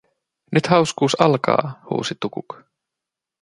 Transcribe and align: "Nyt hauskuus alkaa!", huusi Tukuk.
"Nyt 0.51 0.67
hauskuus 0.67 1.15
alkaa!", 1.21 1.81
huusi 1.89 2.15
Tukuk. 2.19 2.61